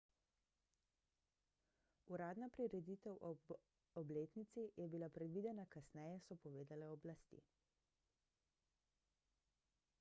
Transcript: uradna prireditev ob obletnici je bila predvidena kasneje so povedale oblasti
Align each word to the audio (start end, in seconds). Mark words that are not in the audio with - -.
uradna 2.15 2.47
prireditev 2.55 3.19
ob 3.29 3.51
obletnici 4.03 4.63
je 4.83 4.87
bila 4.95 5.09
predvidena 5.19 5.65
kasneje 5.77 6.17
so 6.29 6.37
povedale 6.47 6.87
oblasti 6.95 7.43